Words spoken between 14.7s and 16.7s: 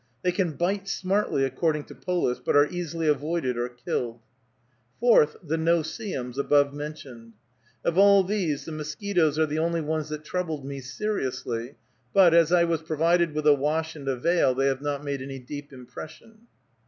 not made any deep impression.